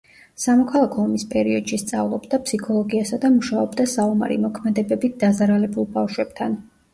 სამოქალაქო 0.43 1.01
ომის 1.01 1.25
პერიოდში 1.33 1.77
სწავლობდა 1.81 2.39
ფსიქოლოგიასა 2.45 3.19
და 3.27 3.31
მუშაობდა 3.35 3.87
საომარი 3.93 4.39
მოქმედებებით 4.47 5.21
დაზარალებულ 5.27 5.89
ბავშვებთან. 6.01 6.59